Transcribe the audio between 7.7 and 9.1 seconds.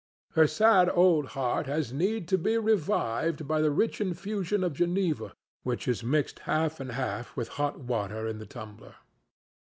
water in the tumbler.